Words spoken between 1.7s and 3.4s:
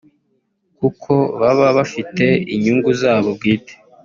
bafite inyungu zabo